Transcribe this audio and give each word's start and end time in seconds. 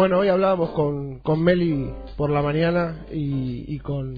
Bueno, 0.00 0.20
hoy 0.20 0.28
hablábamos 0.28 0.70
con, 0.70 1.18
con 1.18 1.44
Meli 1.44 1.92
por 2.16 2.30
la 2.30 2.40
mañana 2.40 3.04
y, 3.12 3.66
y 3.68 3.80
con, 3.80 4.14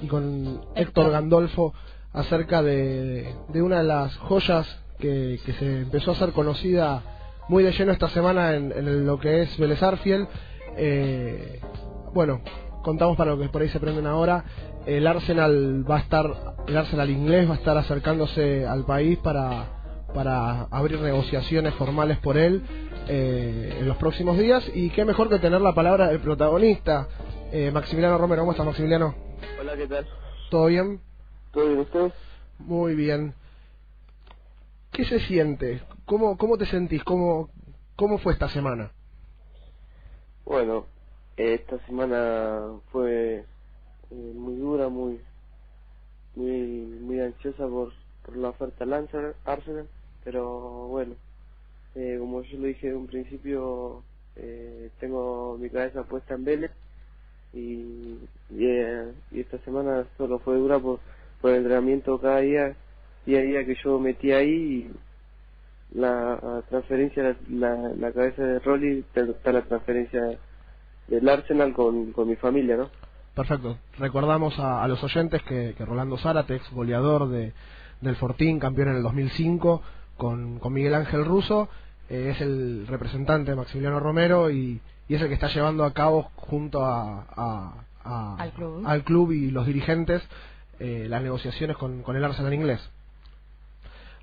y 0.00 0.06
con 0.06 0.60
Héctor 0.76 1.10
Gandolfo 1.10 1.74
acerca 2.12 2.62
de, 2.62 3.34
de 3.48 3.62
una 3.62 3.78
de 3.78 3.82
las 3.82 4.16
joyas 4.16 4.80
que, 5.00 5.40
que 5.44 5.54
se 5.54 5.80
empezó 5.80 6.12
a 6.12 6.14
hacer 6.14 6.30
conocida 6.30 7.02
muy 7.48 7.64
de 7.64 7.72
lleno 7.72 7.90
esta 7.90 8.08
semana 8.10 8.54
en, 8.54 8.70
en 8.70 9.04
lo 9.04 9.18
que 9.18 9.42
es 9.42 9.58
Vélez 9.58 9.82
Arfiel. 9.82 10.28
Eh, 10.76 11.60
bueno, 12.14 12.40
contamos 12.84 13.16
para 13.16 13.32
lo 13.32 13.40
que 13.40 13.48
por 13.48 13.62
ahí 13.62 13.68
se 13.70 13.80
prenden 13.80 14.06
ahora. 14.06 14.44
El 14.86 15.08
Arsenal 15.08 15.84
va 15.90 15.96
a 15.96 16.00
estar, 16.00 16.54
el 16.68 16.76
Arsenal 16.76 17.10
inglés 17.10 17.50
va 17.50 17.54
a 17.54 17.58
estar 17.58 17.76
acercándose 17.76 18.64
al 18.64 18.84
país 18.84 19.18
para, 19.18 19.75
para 20.16 20.62
abrir 20.70 20.98
negociaciones 20.98 21.74
formales 21.74 22.16
por 22.20 22.38
él 22.38 22.62
eh, 23.06 23.76
en 23.80 23.86
los 23.86 23.98
próximos 23.98 24.38
días. 24.38 24.66
Y 24.74 24.88
qué 24.88 25.04
mejor 25.04 25.28
que 25.28 25.38
tener 25.38 25.60
la 25.60 25.74
palabra 25.74 26.08
del 26.08 26.20
protagonista, 26.20 27.06
eh, 27.52 27.70
Maximiliano 27.70 28.16
Romero. 28.16 28.40
¿Cómo 28.40 28.52
estás, 28.52 28.64
Maximiliano? 28.64 29.14
Hola, 29.60 29.76
¿qué 29.76 29.86
tal? 29.86 30.06
¿Todo 30.50 30.66
bien? 30.66 31.00
¿Todo 31.52 31.68
bien 31.68 31.80
usted? 31.80 32.12
Muy 32.60 32.94
bien. 32.94 33.34
¿Qué 34.90 35.04
se 35.04 35.20
siente? 35.20 35.82
¿Cómo, 36.06 36.38
cómo 36.38 36.56
te 36.56 36.64
sentís? 36.64 37.04
¿Cómo, 37.04 37.50
¿Cómo 37.94 38.16
fue 38.16 38.32
esta 38.32 38.48
semana? 38.48 38.92
Bueno, 40.46 40.86
esta 41.36 41.78
semana 41.84 42.80
fue 42.90 43.44
eh, 44.10 44.32
muy 44.34 44.56
dura, 44.56 44.88
muy 44.88 45.20
muy 46.34 46.50
muy 47.02 47.20
ansiosa 47.20 47.66
por, 47.66 47.92
por 48.24 48.36
la 48.36 48.48
oferta 48.50 48.84
Arsenal, 48.84 49.34
Arsenal, 49.44 49.88
pero 50.26 50.88
bueno, 50.88 51.14
eh, 51.94 52.16
como 52.18 52.42
yo 52.42 52.58
lo 52.58 52.66
dije 52.66 52.88
de 52.88 52.96
un 52.96 53.06
principio, 53.06 54.02
eh, 54.34 54.90
tengo 54.98 55.56
mi 55.56 55.70
cabeza 55.70 56.02
puesta 56.02 56.34
en 56.34 56.44
Vélez 56.44 56.72
y, 57.52 58.18
y, 58.50 58.66
eh, 58.66 59.12
y 59.30 59.38
esta 59.38 59.58
semana 59.58 60.04
solo 60.18 60.40
fue 60.40 60.56
dura 60.56 60.80
por, 60.80 60.98
por 61.40 61.52
el 61.52 61.58
entrenamiento 61.58 62.20
cada 62.20 62.40
día, 62.40 62.74
día 63.24 63.38
a 63.38 63.42
día 63.42 63.64
que 63.64 63.76
yo 63.84 64.00
metí 64.00 64.32
ahí 64.32 64.90
y 65.94 65.96
la 65.96 66.64
transferencia, 66.70 67.22
la, 67.22 67.36
la, 67.48 67.88
la 67.96 68.12
cabeza 68.12 68.42
de 68.42 68.58
Rolly, 68.58 69.04
está 69.14 69.52
la 69.52 69.62
transferencia 69.62 70.40
del 71.06 71.28
Arsenal 71.28 71.72
con, 71.72 72.10
con 72.10 72.28
mi 72.28 72.34
familia, 72.34 72.76
¿no? 72.76 72.90
Perfecto. 73.32 73.78
Recordamos 73.96 74.58
a, 74.58 74.82
a 74.82 74.88
los 74.88 75.04
oyentes 75.04 75.40
que, 75.44 75.76
que 75.78 75.84
Rolando 75.84 76.18
Zárate, 76.18 76.56
ex 76.56 76.68
goleador 76.72 77.28
de, 77.28 77.52
del 78.00 78.16
Fortín, 78.16 78.58
campeón 78.58 78.88
en 78.88 78.96
el 78.96 79.02
2005, 79.02 79.82
con, 80.16 80.58
con 80.58 80.72
Miguel 80.72 80.94
Ángel 80.94 81.24
Russo, 81.24 81.68
eh, 82.08 82.32
es 82.34 82.40
el 82.40 82.86
representante 82.86 83.50
de 83.50 83.56
Maximiliano 83.56 84.00
Romero 84.00 84.50
y, 84.50 84.80
y 85.08 85.14
es 85.14 85.20
el 85.22 85.28
que 85.28 85.34
está 85.34 85.48
llevando 85.48 85.84
a 85.84 85.92
cabo 85.92 86.30
junto 86.36 86.84
a, 86.84 87.26
a- 87.36 87.74
a- 88.04 88.36
Al 88.38 88.52
club. 88.52 88.82
al 88.86 89.02
club 89.04 89.32
y 89.32 89.50
los 89.50 89.66
dirigentes 89.66 90.22
eh, 90.78 91.06
las 91.08 91.22
negociaciones 91.22 91.76
con, 91.76 92.02
con 92.02 92.16
el 92.16 92.24
Arsenal 92.24 92.52
inglés. 92.54 92.80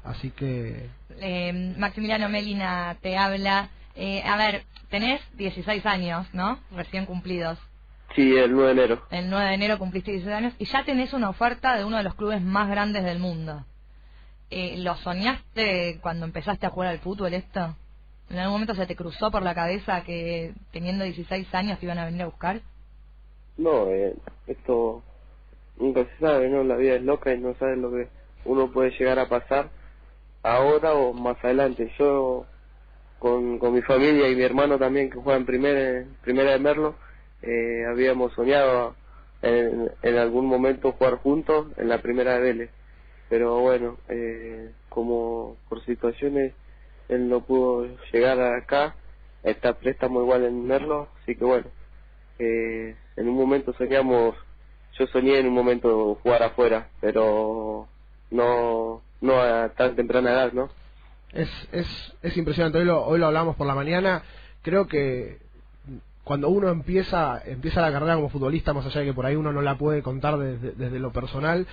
Así 0.04 0.32
que 0.32 0.90
Eh, 1.20 1.76
Maximiliano 1.78 2.28
Melina 2.30 2.98
te 3.02 3.18
habla. 3.18 3.70
Eh, 3.96 4.22
a 4.24 4.36
ver, 4.38 4.64
tenés 4.90 5.22
16 5.38 5.86
años, 5.86 6.28
¿no? 6.34 6.60
Recién 6.76 7.06
cumplidos. 7.06 7.58
Sí, 8.16 8.36
el 8.36 8.52
9 8.52 8.68
de 8.68 8.72
enero. 8.84 9.02
El 9.12 9.30
9 9.30 9.48
de 9.50 9.54
enero 9.56 9.80
cumpliste 9.80 10.12
16 10.12 10.36
años 10.38 10.54
y 10.60 10.66
ya 10.66 10.84
tenés 10.84 11.14
una 11.14 11.30
oferta 11.30 11.76
de 11.78 11.86
uno 11.86 11.98
de 11.98 12.04
los 12.04 12.16
clubes 12.16 12.42
más 12.42 12.70
grandes 12.70 13.04
del 13.04 13.20
mundo. 13.20 13.66
Eh, 14.56 14.76
¿Lo 14.78 14.94
soñaste 14.98 15.98
cuando 16.04 16.28
empezaste 16.28 16.68
a 16.68 16.70
jugar 16.70 16.90
al 16.90 17.00
fútbol 17.00 17.34
esto? 17.34 17.76
¿En 18.30 18.38
algún 18.38 18.54
momento 18.54 18.76
se 18.76 18.86
te 18.86 18.96
cruzó 18.96 19.32
por 19.32 19.42
la 19.42 19.56
cabeza 19.56 20.04
que 20.04 20.54
teniendo 20.72 21.06
16 21.06 21.52
años 21.56 21.80
te 21.80 21.88
iban 21.88 21.98
a 21.98 22.06
venir 22.06 22.22
a 22.22 22.28
buscar? 22.28 22.62
No, 23.58 23.88
eh, 23.88 24.14
esto 24.46 25.02
nunca 25.80 26.06
se 26.06 26.20
sabe, 26.20 26.50
¿no? 26.50 26.64
La 26.64 26.76
vida 26.76 26.94
es 26.94 27.02
loca 27.02 27.34
y 27.34 27.40
no 27.40 27.56
sabes 27.56 27.80
lo 27.80 27.90
que 27.90 28.10
uno 28.46 28.72
puede 28.72 28.92
llegar 28.92 29.18
a 29.18 29.28
pasar 29.28 29.72
ahora 30.44 30.94
o 30.94 31.14
más 31.14 31.44
adelante. 31.44 31.92
Yo, 31.98 32.46
con, 33.18 33.58
con 33.58 33.74
mi 33.74 33.82
familia 33.82 34.30
y 34.30 34.36
mi 34.36 34.44
hermano 34.44 34.78
también, 34.78 35.10
que 35.10 35.18
juega 35.18 35.40
en 35.40 35.48
primera, 35.48 36.06
primera 36.22 36.52
de 36.52 36.60
Merlo, 36.60 36.94
eh, 37.42 37.86
habíamos 37.90 38.32
soñado 38.34 38.96
en, 39.42 39.90
en 40.04 40.18
algún 40.20 40.46
momento 40.46 40.92
jugar 40.92 41.16
juntos 41.16 41.70
en 41.78 41.90
la 41.90 42.04
primera 42.04 42.36
de 42.36 42.42
Vélez. 42.42 42.83
Pero 43.30 43.60
bueno, 43.60 43.98
eh, 44.10 44.72
como 44.90 45.58
por 45.70 45.84
situaciones 45.86 46.54
él 47.10 47.30
no 47.30 47.42
pudo 47.42 47.88
llegar 48.12 48.40
acá, 48.40 48.96
está 49.44 49.74
préstamo 49.74 50.22
igual 50.22 50.46
en 50.46 50.66
Merlo, 50.66 51.10
así 51.22 51.36
que 51.36 51.44
bueno, 51.44 51.68
eh, 52.40 52.96
en 53.16 53.30
un 53.30 53.36
momento 53.36 53.74
soñamos, 53.74 54.36
yo 54.98 55.08
soñé 55.08 55.40
en 55.40 55.48
un 55.48 55.54
momento 55.54 56.16
jugar 56.24 56.44
afuera, 56.44 56.90
pero 57.02 57.88
no, 58.32 59.02
no 59.22 59.42
a 59.42 59.70
tan 59.70 59.96
temprana 59.96 60.32
edad, 60.32 60.54
¿no? 60.54 60.70
es, 61.34 61.50
es, 61.72 61.88
es 62.22 62.38
impresionante. 62.38 62.78
Hoy 62.78 62.86
lo, 62.86 63.04
hoy 63.04 63.20
lo 63.20 63.28
hablamos 63.28 63.56
por 63.56 63.68
la 63.68 63.76
mañana. 63.76 64.24
Creo 64.62 64.88
que 64.88 65.40
cuando 66.24 66.50
uno 66.50 66.70
empieza 66.70 67.42
empieza 67.46 67.82
la 67.82 67.92
carrera 67.92 68.16
como 68.16 68.30
futbolista, 68.30 68.74
más 68.74 68.86
allá 68.86 69.02
de 69.02 69.08
que 69.08 69.14
por 69.14 69.26
ahí 69.26 69.36
uno 69.36 69.52
no 69.52 69.62
la 69.62 69.78
puede 69.78 70.02
contar 70.02 70.38
desde, 70.38 70.72
desde 70.72 71.00
lo 71.00 71.12
personal, 71.12 71.68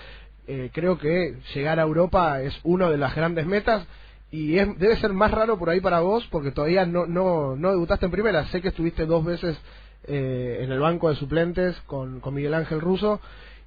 eh, 0.53 0.71
creo 0.73 0.99
que 0.99 1.37
llegar 1.55 1.79
a 1.79 1.83
Europa 1.85 2.43
es 2.43 2.59
una 2.65 2.91
de 2.91 2.99
las 2.99 3.15
grandes 3.15 3.47
metas 3.47 3.87
y 4.33 4.59
es, 4.59 4.79
debe 4.79 4.97
ser 4.99 5.13
más 5.13 5.31
raro 5.31 5.59
por 5.59 5.71
ahí 5.71 5.81
para 5.81 6.01
vos 6.01 6.27
porque 6.31 6.51
todavía 6.53 6.87
no, 6.87 7.07
no, 7.07 7.57
no 7.57 7.71
debutaste 7.71 8.07
en 8.07 8.13
primera. 8.13 8.47
Sé 8.47 8.61
que 8.63 8.69
estuviste 8.69 9.07
dos 9.07 9.25
veces 9.25 9.57
eh, 10.05 10.61
en 10.63 10.73
el 10.73 10.81
banco 10.81 11.09
de 11.11 11.17
suplentes 11.17 11.77
con, 11.87 12.21
con 12.21 12.35
Miguel 12.35 12.55
Ángel 12.55 12.81
Russo 12.81 13.21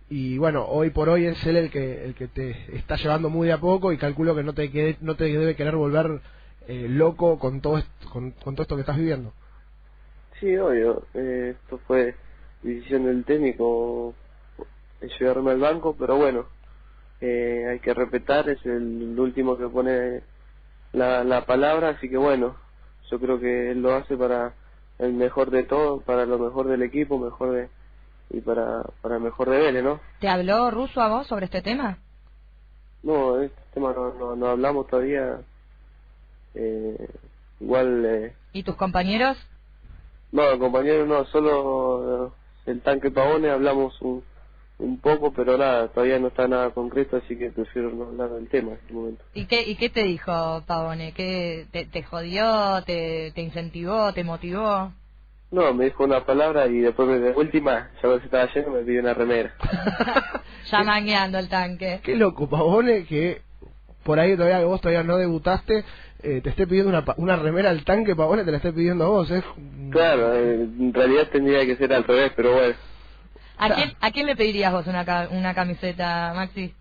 y 0.09 0.37
bueno, 0.37 0.65
hoy 0.67 0.89
por 0.91 1.09
hoy 1.09 1.25
es 1.25 1.45
él 1.45 1.57
el 1.57 1.71
que, 1.71 2.05
el 2.05 2.15
que 2.15 2.27
te 2.27 2.77
está 2.77 2.97
llevando 2.97 3.29
muy 3.29 3.47
de 3.47 3.53
a 3.53 3.59
poco 3.59 3.91
y 3.93 3.97
calculo 3.97 4.35
que 4.35 4.43
no 4.43 4.53
te, 4.53 4.71
quede- 4.71 4.97
no 5.01 5.15
te 5.15 5.25
debe 5.25 5.55
querer 5.55 5.75
volver 5.75 6.21
eh, 6.67 6.87
loco 6.89 7.39
con 7.39 7.61
todo, 7.61 7.77
esto, 7.79 8.09
con, 8.11 8.31
con 8.31 8.55
todo 8.55 8.63
esto 8.63 8.75
que 8.75 8.81
estás 8.81 8.97
viviendo. 8.97 9.33
Sí, 10.39 10.55
obvio, 10.57 11.07
eh, 11.15 11.55
esto 11.57 11.79
fue 11.87 12.15
decisión 12.61 13.05
del 13.05 13.25
técnico 13.25 14.15
eh, 15.01 15.09
llevarme 15.19 15.51
al 15.51 15.59
banco, 15.59 15.95
pero 15.97 16.17
bueno, 16.17 16.47
eh, 17.25 17.67
hay 17.71 17.79
que 17.79 17.93
respetar, 17.93 18.49
es 18.49 18.65
el 18.65 19.17
último 19.17 19.57
que 19.57 19.69
pone 19.69 20.21
la, 20.91 21.23
la 21.23 21.45
palabra, 21.45 21.89
así 21.91 22.09
que 22.09 22.17
bueno, 22.17 22.57
yo 23.09 23.17
creo 23.17 23.39
que 23.39 23.71
él 23.71 23.81
lo 23.81 23.93
hace 23.93 24.17
para 24.17 24.53
el 24.99 25.13
mejor 25.13 25.49
de 25.49 25.63
todo, 25.63 26.01
para 26.01 26.25
lo 26.25 26.37
mejor 26.37 26.67
del 26.67 26.81
equipo, 26.81 27.17
mejor 27.17 27.53
de 27.53 27.69
y 28.29 28.41
para 28.41 28.83
para 29.01 29.15
el 29.15 29.21
mejor 29.21 29.49
de 29.49 29.57
Vélez, 29.57 29.83
¿no? 29.83 30.01
¿Te 30.19 30.27
habló 30.27 30.69
Russo 30.69 30.99
a 31.01 31.07
vos 31.07 31.25
sobre 31.27 31.45
este 31.45 31.61
tema? 31.61 31.97
No, 33.03 33.39
este 33.39 33.61
tema 33.73 33.93
no, 33.93 34.13
no, 34.15 34.35
no 34.35 34.47
hablamos 34.47 34.87
todavía. 34.87 35.39
Eh, 36.55 37.07
igual, 37.61 38.05
eh, 38.05 38.35
¿Y 38.51 38.63
tus 38.63 38.75
compañeros? 38.75 39.37
no, 40.33 40.59
compañero, 40.59 41.05
no, 41.05 41.23
solo 41.25 42.27
eh, 42.27 42.31
el 42.65 42.81
tanque 42.81 43.11
Pavone 43.11 43.49
hablamos 43.49 43.99
un, 44.01 44.23
un 44.83 44.99
poco, 44.99 45.31
pero 45.33 45.57
nada, 45.57 45.87
todavía 45.89 46.19
no 46.19 46.27
está 46.27 46.47
nada 46.47 46.69
concreto, 46.71 47.17
así 47.17 47.37
que 47.37 47.51
prefiero 47.51 47.89
no 47.91 48.05
hablar 48.05 48.29
del 48.31 48.47
tema 48.49 48.69
en 48.71 48.77
este 48.77 48.93
momento. 48.93 49.23
¿Y 49.33 49.45
qué, 49.45 49.61
y 49.63 49.75
qué 49.75 49.89
te 49.89 50.03
dijo 50.03 50.63
Pavone? 50.67 51.13
¿Qué, 51.13 51.65
te, 51.71 51.85
¿Te 51.85 52.03
jodió? 52.03 52.83
Te, 52.85 53.31
¿Te 53.33 53.41
incentivó? 53.41 54.13
¿Te 54.13 54.23
motivó? 54.23 54.91
No, 55.51 55.73
me 55.73 55.85
dijo 55.85 56.03
una 56.03 56.25
palabra 56.25 56.65
y 56.67 56.79
después 56.79 57.07
me, 57.07 57.19
de 57.19 57.31
última, 57.31 57.91
ya 57.95 58.01
cuando 58.01 58.19
se 58.19 58.25
estaba 58.25 58.51
yendo, 58.53 58.71
me 58.71 58.81
pidió 58.81 59.01
una 59.01 59.13
remera. 59.13 59.53
ya 60.71 60.83
mangueando 60.83 61.37
el 61.39 61.47
tanque. 61.47 61.99
Qué 62.03 62.15
loco, 62.15 62.49
Pavone, 62.49 63.05
que 63.05 63.41
por 64.03 64.19
ahí 64.19 64.35
todavía 64.35 64.59
que 64.59 64.65
vos 64.65 64.81
todavía 64.81 65.03
no 65.03 65.17
debutaste, 65.17 65.85
eh, 66.23 66.41
te 66.41 66.49
esté 66.49 66.65
pidiendo 66.67 66.89
una, 66.89 67.05
pa- 67.05 67.15
una 67.17 67.35
remera 67.35 67.69
al 67.69 67.85
tanque, 67.85 68.15
Pavone, 68.15 68.43
te 68.43 68.51
la 68.51 68.57
esté 68.57 68.73
pidiendo 68.73 69.05
a 69.05 69.09
vos. 69.09 69.29
Es, 69.31 69.43
Claro, 69.91 70.33
eh, 70.35 70.55
en 70.63 70.93
realidad 70.93 71.27
tendría 71.31 71.65
que 71.67 71.75
ser 71.77 71.93
al 71.93 72.03
revés, 72.03 72.31
pero 72.35 72.53
bueno, 72.53 72.75
¿A 73.65 73.75
quién, 73.75 73.93
¿A 74.01 74.11
quién 74.11 74.25
le 74.27 74.35
pedirías 74.35 74.71
vos 74.73 74.87
una, 74.87 75.05
ca- 75.05 75.27
una 75.31 75.53
camiseta, 75.53 76.33
Maxi? 76.35 76.73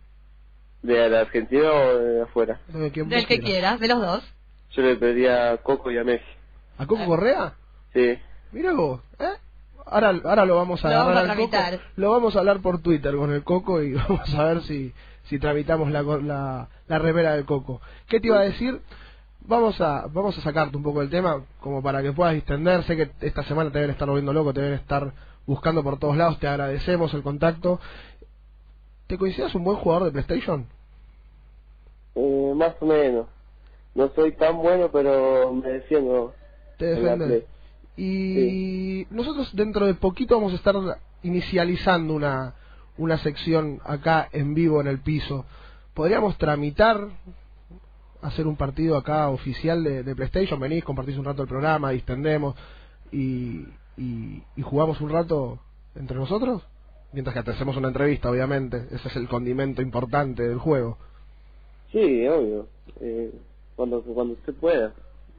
de 0.83 1.09
la 1.09 1.21
Argentina 1.21 1.71
o 1.71 1.99
de 1.99 2.23
afuera. 2.23 2.61
de 2.69 2.91
Del 2.91 2.93
que 2.93 3.05
quieras. 3.39 3.45
quieras, 3.45 3.81
de 3.81 3.89
los 3.89 4.01
dos. 4.01 4.35
yo 4.73 4.83
le 4.83 4.97
pedía 4.97 5.53
a 5.53 5.57
Coco 5.59 5.91
y 5.91 5.99
a 5.99 6.05
Messi. 6.05 6.25
¿A 6.79 6.87
Coco 6.87 7.05
Correa? 7.07 7.53
Sí. 7.95 8.19
Mira 8.51 8.73
vos, 8.73 9.01
¿eh? 9.21 9.27
Ahora, 9.87 10.13
ahora 10.25 10.45
lo 10.45 10.57
vamos 10.57 10.85
a 10.85 10.91
Lo 10.91 10.97
vamos 10.97 11.31
a 11.31 11.37
Coco. 11.37 11.57
Lo 11.97 12.11
vamos 12.11 12.35
a 12.37 12.39
hablar 12.41 12.61
por 12.61 12.81
Twitter 12.83 13.15
con 13.17 13.33
el 13.33 13.45
Coco 13.45 13.83
y 13.83 13.93
vamos 14.09 14.35
a 14.35 14.45
ver 14.45 14.63
si, 14.63 14.93
si 15.25 15.39
tramitamos 15.39 15.91
la, 15.91 16.03
co- 16.03 16.19
la, 16.19 16.69
la 16.89 16.99
remera 16.99 17.35
del 17.35 17.45
Coco. 17.45 17.81
¿Qué 18.09 18.19
te 18.21 18.27
iba 18.29 18.39
a 18.41 18.43
decir? 18.43 18.81
Vamos 19.45 19.81
a, 19.81 20.07
vamos 20.09 20.37
a 20.39 20.41
sacarte 20.41 20.77
un 20.77 20.83
poco 20.83 21.01
del 21.01 21.11
tema, 21.11 21.45
como 21.61 21.83
para 21.83 22.01
que 22.03 22.13
puedas 22.13 22.35
distender. 22.35 22.83
Sé 22.85 22.97
que 22.97 23.11
esta 23.21 23.43
semana 23.45 23.71
te 23.71 23.79
deben 23.79 23.91
estar 23.93 24.09
volviendo 24.09 24.33
loco, 24.33 24.53
te 24.55 24.61
deben 24.63 24.79
estar 24.79 25.13
buscando 25.47 25.83
por 25.83 25.99
todos 25.99 26.17
lados. 26.17 26.39
Te 26.39 26.49
agradecemos 26.49 27.13
el 27.15 27.23
contacto. 27.23 27.81
¿Te 29.07 29.19
consideras 29.19 29.55
un 29.55 29.65
buen 29.65 29.79
jugador 29.79 30.05
de 30.05 30.13
PlayStation? 30.13 30.67
Eh, 32.15 32.53
más 32.57 32.75
o 32.81 32.87
menos. 32.87 33.27
No 33.95 34.11
soy 34.15 34.33
tan 34.33 34.57
bueno, 34.59 34.91
pero 34.91 35.53
me 35.53 35.69
defiendo. 35.69 36.35
Te 36.79 36.87
defiendes. 36.87 37.45
Y 37.97 39.07
nosotros 39.11 39.55
dentro 39.55 39.87
de 39.87 39.95
poquito 39.95 40.37
vamos 40.37 40.53
a 40.53 40.57
estar 40.57 40.75
inicializando 41.23 42.15
una, 42.15 42.55
una 42.97 43.19
sección 43.19 43.81
acá 43.85 44.29
en 44.33 44.55
vivo 44.55 44.81
en 44.81 44.87
el 44.87 45.01
piso. 45.01 45.45
¿Podríamos 45.93 46.39
tramitar, 46.39 47.09
hacer 48.23 48.47
un 48.47 48.57
partido 48.57 48.97
acá 48.97 49.29
oficial 49.29 49.85
de, 49.85 50.03
de 50.03 50.17
PlayStation? 50.17 50.59
Venís, 50.59 50.85
compartís 50.85 51.19
un 51.19 51.27
rato 51.27 51.43
el 51.43 51.49
programa, 51.49 51.91
distendemos 51.91 52.55
y, 53.11 53.67
y, 53.97 54.43
y 54.57 54.63
jugamos 54.63 55.01
un 55.01 55.11
rato 55.11 55.59
entre 55.95 56.17
nosotros? 56.17 56.63
Mientras 57.13 57.35
que 57.35 57.51
hacemos 57.51 57.77
una 57.77 57.89
entrevista, 57.89 58.31
obviamente. 58.31 58.87
Ese 58.91 59.09
es 59.09 59.17
el 59.17 59.29
condimento 59.29 59.83
importante 59.83 60.43
del 60.49 60.59
juego. 60.59 60.99
Sí, 61.91 62.27
obvio. 62.27 62.69
Eh, 63.01 63.33
cuando, 63.77 64.03
cuando 64.03 64.35
usted 64.35 64.55
pueda. 64.55 64.93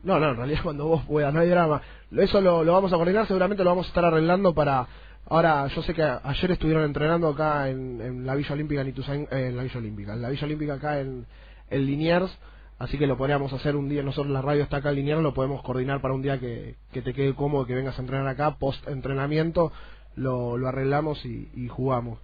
No, 0.03 0.19
no, 0.19 0.31
en 0.31 0.37
realidad 0.37 0.59
cuando 0.63 0.87
vos 0.87 1.03
puedas, 1.05 1.33
no 1.33 1.39
hay 1.39 1.49
drama. 1.49 1.81
Eso 2.11 2.41
lo, 2.41 2.63
lo 2.63 2.73
vamos 2.73 2.93
a 2.93 2.95
coordinar, 2.97 3.27
seguramente 3.27 3.63
lo 3.63 3.71
vamos 3.71 3.87
a 3.87 3.89
estar 3.89 4.05
arreglando 4.05 4.53
para... 4.53 4.87
Ahora, 5.25 5.65
yo 5.67 5.81
sé 5.83 5.93
que 5.93 6.03
ayer 6.03 6.51
estuvieron 6.51 6.83
entrenando 6.83 7.29
acá 7.29 7.69
en, 7.69 8.01
en 8.01 8.25
la 8.25 8.35
Villa 8.35 8.53
Olímpica, 8.53 8.81
en 8.81 8.93
Ituzaingó- 8.93 9.27
eh, 9.31 9.47
en 9.47 9.55
la 9.57 9.63
Villa 9.63 9.79
Olímpica, 9.79 10.13
en 10.13 10.21
la 10.21 10.29
Villa 10.29 10.45
Olímpica 10.45 10.73
acá 10.73 10.99
en, 10.99 11.25
en 11.69 11.85
Liniers, 11.85 12.37
así 12.83 12.97
que 12.97 13.07
lo 13.07 13.17
podríamos 13.17 13.51
hacer 13.53 13.75
un 13.75 13.89
día, 13.89 14.03
nosotros 14.03 14.31
la 14.31 14.41
radio 14.41 14.63
está 14.63 14.77
acá 14.77 14.91
Liniers, 14.91 15.21
lo 15.21 15.33
podemos 15.33 15.63
coordinar 15.63 16.01
para 16.01 16.13
un 16.13 16.21
día 16.21 16.39
que, 16.39 16.75
que 16.91 17.01
te 17.01 17.13
quede 17.13 17.33
cómodo, 17.33 17.65
que 17.65 17.73
vengas 17.75 17.97
a 17.97 18.01
entrenar 18.01 18.27
acá, 18.27 18.57
post 18.57 18.87
entrenamiento, 18.87 19.71
lo, 20.15 20.57
lo 20.57 20.67
arreglamos 20.67 21.25
y, 21.25 21.49
y 21.55 21.67
jugamos. 21.69 22.19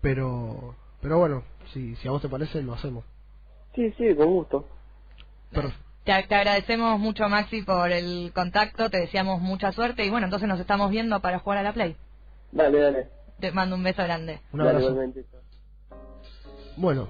Pero, 0.00 0.74
pero 1.02 1.18
bueno, 1.18 1.42
si, 1.72 1.96
si 1.96 2.08
a 2.08 2.12
vos 2.12 2.22
te 2.22 2.28
parece, 2.28 2.62
lo 2.62 2.74
hacemos. 2.74 3.04
Sí, 3.74 3.92
sí, 3.98 4.14
con 4.14 4.26
gusto. 4.26 4.64
Pero, 5.50 5.70
Te, 6.04 6.22
te 6.28 6.34
agradecemos 6.34 6.98
mucho, 6.98 7.28
Maxi, 7.28 7.62
por 7.62 7.90
el 7.90 8.32
contacto. 8.34 8.90
Te 8.90 8.98
deseamos 8.98 9.40
mucha 9.40 9.72
suerte. 9.72 10.04
Y 10.04 10.10
bueno, 10.10 10.26
entonces 10.26 10.48
nos 10.48 10.60
estamos 10.60 10.90
viendo 10.90 11.20
para 11.20 11.38
jugar 11.40 11.58
a 11.58 11.62
la 11.62 11.72
Play. 11.72 11.96
Dale, 12.52 12.80
dale. 12.80 13.08
Te 13.40 13.52
mando 13.52 13.76
un 13.76 13.82
beso 13.82 14.02
grande. 14.02 14.40
un 14.52 14.58
Dale, 14.58 14.70
abrazo. 14.70 14.90
igualmente. 14.90 15.24
Bueno, 16.76 17.08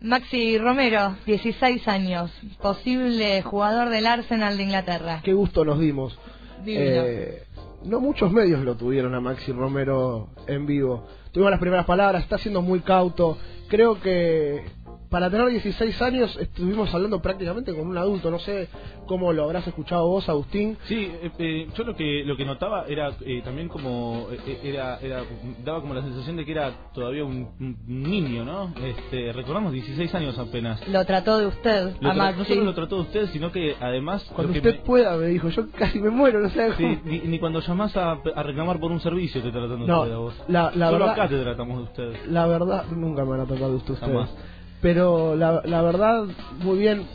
Maxi 0.00 0.58
Romero, 0.58 1.16
16 1.24 1.88
años, 1.88 2.30
posible 2.60 3.40
jugador 3.42 3.88
del 3.88 4.06
Arsenal 4.06 4.56
de 4.56 4.62
Inglaterra. 4.62 5.20
qué 5.24 5.32
gusto 5.32 5.64
nos 5.64 5.80
dimos. 5.80 6.18
Eh, 6.66 7.44
no 7.84 8.00
muchos 8.00 8.32
medios 8.32 8.62
lo 8.62 8.76
tuvieron 8.76 9.14
a 9.14 9.20
Maxi 9.20 9.52
Romero 9.52 10.28
en 10.46 10.66
vivo. 10.66 11.06
Tuvimos 11.32 11.50
las 11.50 11.60
primeras 11.60 11.86
palabras, 11.86 12.22
está 12.22 12.36
siendo 12.38 12.60
muy 12.60 12.80
cauto. 12.80 13.38
Creo 13.68 14.00
que 14.00 14.64
para 15.10 15.30
tener 15.30 15.48
16 15.48 16.00
años 16.02 16.36
estuvimos 16.40 16.92
hablando 16.94 17.20
prácticamente 17.20 17.74
con 17.74 17.86
un 17.88 17.96
adulto. 17.98 18.30
No 18.30 18.38
sé 18.38 18.68
cómo 19.06 19.32
lo 19.32 19.44
habrás 19.44 19.66
escuchado 19.66 20.06
vos, 20.08 20.28
Agustín. 20.28 20.76
Sí, 20.84 21.10
eh, 21.22 21.30
eh, 21.38 21.68
yo 21.76 21.84
lo 21.84 21.94
que 21.94 22.24
lo 22.24 22.36
que 22.36 22.44
notaba 22.44 22.84
era 22.88 23.12
eh, 23.24 23.42
también 23.44 23.68
como 23.68 24.26
eh, 24.46 24.60
era 24.64 24.98
era 25.00 25.22
daba 25.64 25.80
como 25.80 25.94
la 25.94 26.02
sensación 26.02 26.36
de 26.36 26.44
que 26.44 26.52
era 26.52 26.72
todavía 26.94 27.24
un, 27.24 27.48
un 27.60 27.76
niño, 27.86 28.44
¿no? 28.44 28.72
Este, 28.84 29.32
recordamos 29.32 29.72
16 29.72 30.14
años 30.14 30.38
apenas. 30.38 30.86
Lo 30.88 31.04
trató 31.04 31.38
de 31.38 31.46
usted, 31.46 31.94
Lo 32.00 32.10
a 32.10 32.14
tra- 32.14 32.16
Maxi. 32.16 32.38
no 32.38 32.44
solo 32.44 32.64
lo 32.64 32.74
trató 32.74 32.96
de 32.96 33.02
usted, 33.02 33.26
sino 33.32 33.52
que 33.52 33.76
además 33.80 34.24
Cuando 34.34 34.52
que 34.52 34.58
usted 34.58 34.80
pueda, 34.80 35.16
me 35.16 35.26
dijo. 35.28 35.48
Yo 35.48 35.70
casi 35.70 35.98
me 36.00 36.10
muero, 36.10 36.40
no 36.40 36.48
sé 36.50 36.72
sí, 36.76 36.98
ni, 37.04 37.20
ni 37.20 37.38
cuando 37.38 37.60
llamás 37.60 37.96
a, 37.96 38.12
a 38.34 38.42
reclamar 38.42 38.80
por 38.80 38.90
un 38.90 39.00
servicio 39.00 39.42
te 39.42 39.50
tratan 39.50 39.80
de 39.80 39.86
No, 39.86 40.00
usted 40.02 40.14
a 40.14 40.18
vos. 40.18 40.34
la- 40.48 40.72
la 40.74 40.86
Solo 40.90 40.98
verdad- 41.06 41.10
acá 41.12 41.28
te 41.28 41.40
tratamos 41.42 41.76
de 41.78 41.82
usted. 41.84 42.26
La 42.28 42.46
verdad, 42.46 42.84
nunca 42.90 43.24
me 43.24 43.30
van 43.30 43.40
a 43.40 43.46
tocar 43.46 43.68
de 43.68 43.76
usted 43.76 43.94
ustedes. 43.94 44.28
Pero 44.80 45.34
la, 45.36 45.62
la 45.64 45.82
verdad, 45.82 46.24
muy 46.62 46.78
bien. 46.78 47.06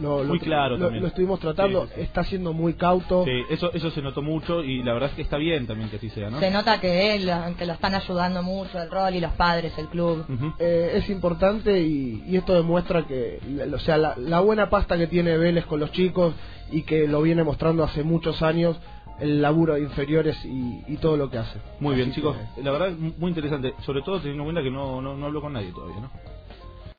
Lo, 0.00 0.24
Muy 0.24 0.38
claro 0.38 0.76
lo, 0.78 0.84
también. 0.86 1.02
lo 1.02 1.08
estuvimos 1.08 1.38
tratando. 1.38 1.82
Sí, 1.82 1.88
sí, 1.88 1.94
sí. 1.96 2.00
Está 2.02 2.24
siendo 2.24 2.52
muy 2.54 2.74
cauto. 2.74 3.24
Sí, 3.24 3.42
eso 3.50 3.70
eso 3.74 3.90
se 3.90 4.00
notó 4.00 4.22
mucho 4.22 4.62
y 4.64 4.82
la 4.82 4.94
verdad 4.94 5.10
es 5.10 5.16
que 5.16 5.22
está 5.22 5.36
bien 5.36 5.66
también 5.66 5.90
que 5.90 5.96
así 5.96 6.08
sea, 6.08 6.30
¿no? 6.30 6.40
Se 6.40 6.50
nota 6.50 6.80
que 6.80 7.14
él, 7.14 7.30
que 7.58 7.66
lo 7.66 7.74
están 7.74 7.94
ayudando 7.94 8.42
mucho, 8.42 8.80
el 8.80 8.90
rol 8.90 9.14
y 9.14 9.20
los 9.20 9.32
padres, 9.32 9.76
el 9.76 9.88
club. 9.88 10.24
Eh, 10.58 10.92
es 10.94 11.10
importante 11.10 11.80
y, 11.82 12.24
y 12.26 12.36
esto 12.36 12.54
demuestra 12.54 13.06
que, 13.06 13.38
la- 13.46 13.76
o 13.76 13.78
sea, 13.80 13.98
la, 13.98 14.14
la 14.16 14.40
buena 14.40 14.70
pasta 14.70 14.96
que 14.96 15.08
tiene 15.08 15.36
Vélez 15.36 15.66
con 15.66 15.78
los 15.80 15.92
chicos 15.92 16.32
y 16.70 16.82
que 16.82 17.06
lo 17.06 17.20
viene 17.20 17.44
mostrando 17.44 17.84
hace 17.84 18.02
muchos 18.02 18.40
años, 18.40 18.78
el 19.20 19.42
laburo 19.42 19.74
de 19.74 19.80
inferiores 19.82 20.42
y, 20.44 20.84
y 20.88 20.96
todo 20.96 21.16
lo 21.18 21.28
que 21.28 21.38
hace. 21.38 21.58
Muy 21.80 21.96
bien, 21.96 22.12
chicos. 22.12 22.34
que- 22.56 22.62
La 22.62 22.70
verdad, 22.70 22.92
muy 23.18 23.28
interesante. 23.28 23.74
Sobre 23.84 24.00
todo 24.02 24.18
teniendo 24.20 24.44
en 24.44 24.46
cuenta 24.46 24.62
que 24.62 24.70
no, 24.70 25.02
no, 25.02 25.16
no 25.16 25.26
hablo 25.26 25.40
con 25.42 25.52
nadie 25.52 25.70
todavía, 25.72 26.00
¿no? 26.00 26.10